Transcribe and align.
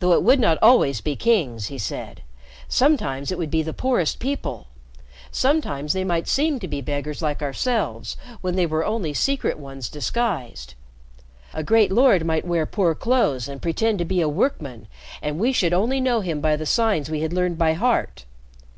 "Though 0.00 0.14
it 0.14 0.22
would 0.22 0.40
not 0.40 0.56
always 0.62 1.02
be 1.02 1.14
kings," 1.14 1.66
he 1.66 1.76
said. 1.76 2.22
"Sometimes 2.68 3.30
it 3.30 3.36
would 3.36 3.50
be 3.50 3.62
the 3.62 3.74
poorest 3.74 4.18
people. 4.18 4.66
Sometimes 5.30 5.92
they 5.92 6.04
might 6.04 6.26
seem 6.26 6.58
to 6.58 6.66
be 6.66 6.80
beggars 6.80 7.20
like 7.20 7.42
ourselves, 7.42 8.16
when 8.40 8.56
they 8.56 8.64
were 8.64 8.82
only 8.82 9.12
Secret 9.12 9.58
Ones 9.58 9.90
disguised. 9.90 10.72
A 11.52 11.62
great 11.62 11.92
lord 11.92 12.24
might 12.24 12.46
wear 12.46 12.64
poor 12.64 12.94
clothes 12.94 13.46
and 13.46 13.60
pretend 13.60 13.98
to 13.98 14.06
be 14.06 14.22
a 14.22 14.26
workman, 14.26 14.86
and 15.20 15.38
we 15.38 15.52
should 15.52 15.74
only 15.74 16.00
know 16.00 16.22
him 16.22 16.40
by 16.40 16.56
the 16.56 16.64
signs 16.64 17.10
we 17.10 17.20
had 17.20 17.34
learned 17.34 17.58
by 17.58 17.74
heart. 17.74 18.24